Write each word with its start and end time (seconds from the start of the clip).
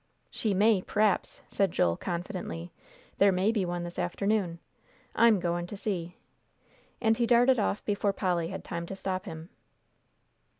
"She 0.31 0.55
may, 0.55 0.81
p'r'aps," 0.81 1.41
said 1.47 1.71
Joel, 1.71 1.95
confidently 1.95 2.71
"there 3.19 3.31
may 3.31 3.51
be 3.51 3.65
one 3.65 3.83
this 3.83 3.99
afternoon. 3.99 4.57
I'm 5.15 5.39
goin' 5.39 5.67
to 5.67 5.77
see," 5.77 6.17
and 6.99 7.15
he 7.17 7.27
darted 7.27 7.59
off 7.59 7.85
before 7.85 8.11
Polly 8.11 8.47
had 8.47 8.63
time 8.63 8.87
to 8.87 8.95
stop 8.95 9.25
him. 9.25 9.49